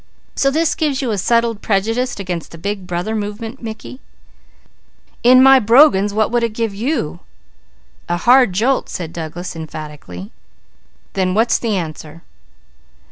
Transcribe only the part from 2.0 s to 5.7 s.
against the Big Brother movement, Mickey?" "In my